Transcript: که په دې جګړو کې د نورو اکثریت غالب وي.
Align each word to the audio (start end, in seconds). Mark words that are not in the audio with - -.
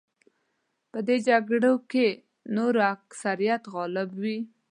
که 0.21 0.29
په 0.91 0.99
دې 1.07 1.17
جګړو 1.27 1.73
کې 1.91 2.07
د 2.17 2.19
نورو 2.57 2.79
اکثریت 2.95 3.61
غالب 3.73 4.09
وي. 4.21 4.37